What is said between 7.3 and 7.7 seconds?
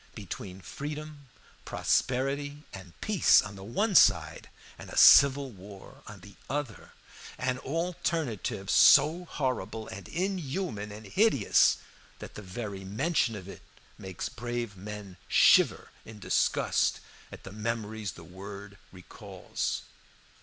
an